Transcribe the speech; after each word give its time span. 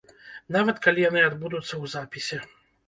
Нават 0.55 0.81
калі 0.85 1.05
яны 1.09 1.21
адбудуцца 1.29 1.71
ў 1.77 1.85
запісе. 1.97 2.45